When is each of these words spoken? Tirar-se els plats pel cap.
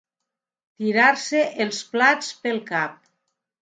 Tirar-se 0.85 1.43
els 1.67 1.85
plats 1.93 2.35
pel 2.45 2.63
cap. 2.75 3.01